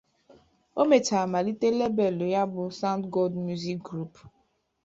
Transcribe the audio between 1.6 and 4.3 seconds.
lebeelụ ya bụ, "Soundgod Music Group".